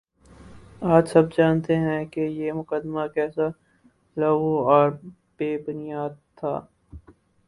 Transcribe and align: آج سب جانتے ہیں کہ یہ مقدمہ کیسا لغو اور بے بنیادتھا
آج 0.93 1.07
سب 1.07 1.25
جانتے 1.37 1.75
ہیں 1.77 2.03
کہ 2.05 2.21
یہ 2.31 2.51
مقدمہ 2.51 3.05
کیسا 3.15 3.47
لغو 4.17 4.53
اور 4.69 4.89
بے 5.37 5.57
بنیادتھا 5.67 6.53